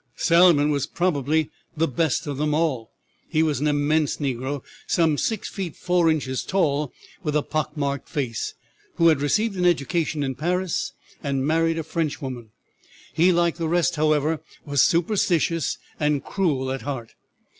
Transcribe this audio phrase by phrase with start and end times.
[0.15, 2.89] "Salomon was probably the best of them all.
[3.29, 8.09] He was an immense negro, some six feet four inches tall, with a pock marked
[8.09, 8.55] face,
[8.95, 12.49] who had received an education in Paris and married a Frenchwoman.
[13.13, 17.13] He, like the rest, however, was superstitious and cruel at heart.